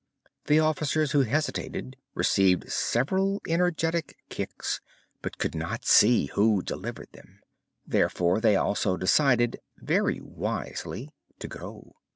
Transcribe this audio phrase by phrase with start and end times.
[0.47, 4.81] The officers who hesitated received several energetic kicks,
[5.21, 7.39] but could not see who delivered them;
[7.85, 11.97] therefore they also decided very wisely to go.